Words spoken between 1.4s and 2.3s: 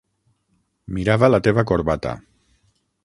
teva corbata.